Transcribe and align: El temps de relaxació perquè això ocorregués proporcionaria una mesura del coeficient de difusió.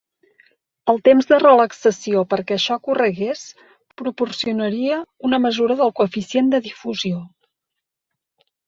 El 0.93 1.01
temps 1.07 1.27
de 1.31 1.37
relaxació 1.43 2.23
perquè 2.31 2.57
això 2.57 2.77
ocorregués 2.81 3.45
proporcionaria 4.05 4.99
una 5.31 5.43
mesura 5.49 5.79
del 5.85 5.97
coeficient 6.03 6.53
de 6.57 6.67
difusió. 6.71 7.23